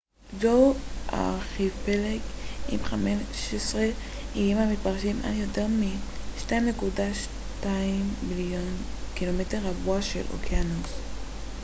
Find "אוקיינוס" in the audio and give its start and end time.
10.33-10.93